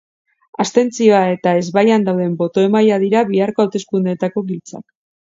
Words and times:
Abstentzioa 0.63 1.19
eta 1.33 1.53
ezbaian 1.59 2.07
dauden 2.09 2.35
boto-emaileak 2.41 3.07
dira 3.07 3.25
biharko 3.31 3.69
hauteskundeetako 3.71 4.49
giltzak. 4.53 4.89